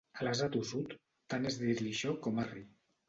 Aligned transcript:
A 0.19 0.23
l'ase 0.27 0.47
tossut, 0.55 0.95
tant 1.33 1.45
és 1.51 1.59
dir-li 1.65 1.93
xo 2.01 2.17
com 2.25 2.43
arri. 2.47 2.65